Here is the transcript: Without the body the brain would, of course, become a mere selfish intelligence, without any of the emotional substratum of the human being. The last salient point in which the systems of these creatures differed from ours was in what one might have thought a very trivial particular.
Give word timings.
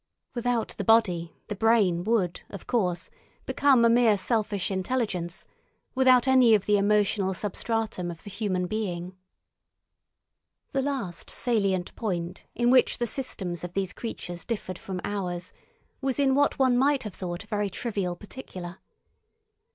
Without 0.33 0.69
the 0.79 0.83
body 0.83 1.31
the 1.47 1.53
brain 1.53 2.03
would, 2.05 2.41
of 2.49 2.65
course, 2.65 3.11
become 3.45 3.85
a 3.85 3.87
mere 3.87 4.17
selfish 4.17 4.71
intelligence, 4.71 5.45
without 5.93 6.27
any 6.27 6.55
of 6.55 6.65
the 6.65 6.75
emotional 6.75 7.35
substratum 7.35 8.09
of 8.09 8.23
the 8.23 8.31
human 8.31 8.65
being. 8.65 9.15
The 10.71 10.81
last 10.81 11.29
salient 11.29 11.95
point 11.95 12.45
in 12.55 12.71
which 12.71 12.97
the 12.97 13.05
systems 13.05 13.63
of 13.63 13.73
these 13.73 13.93
creatures 13.93 14.43
differed 14.43 14.79
from 14.79 15.01
ours 15.03 15.53
was 16.01 16.17
in 16.17 16.33
what 16.33 16.57
one 16.57 16.79
might 16.79 17.03
have 17.03 17.13
thought 17.13 17.43
a 17.43 17.47
very 17.47 17.69
trivial 17.69 18.15
particular. 18.15 18.79